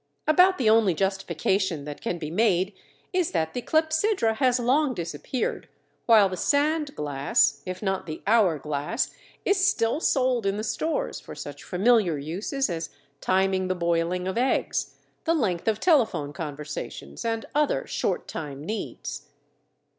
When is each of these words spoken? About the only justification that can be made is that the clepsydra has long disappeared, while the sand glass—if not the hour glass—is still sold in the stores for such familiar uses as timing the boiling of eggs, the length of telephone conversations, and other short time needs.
About 0.25 0.57
the 0.57 0.67
only 0.67 0.95
justification 0.95 1.85
that 1.85 2.01
can 2.01 2.17
be 2.17 2.31
made 2.31 2.73
is 3.13 3.33
that 3.33 3.53
the 3.53 3.61
clepsydra 3.61 4.33
has 4.37 4.59
long 4.59 4.95
disappeared, 4.95 5.69
while 6.07 6.27
the 6.27 6.35
sand 6.35 6.95
glass—if 6.95 7.83
not 7.83 8.07
the 8.07 8.23
hour 8.25 8.57
glass—is 8.57 9.63
still 9.63 9.99
sold 9.99 10.47
in 10.47 10.57
the 10.57 10.63
stores 10.63 11.19
for 11.19 11.35
such 11.35 11.63
familiar 11.63 12.17
uses 12.17 12.67
as 12.67 12.89
timing 13.19 13.67
the 13.67 13.75
boiling 13.75 14.27
of 14.27 14.39
eggs, 14.39 14.95
the 15.25 15.35
length 15.35 15.67
of 15.67 15.79
telephone 15.79 16.33
conversations, 16.33 17.23
and 17.23 17.45
other 17.53 17.85
short 17.85 18.27
time 18.27 18.63
needs. 18.65 19.27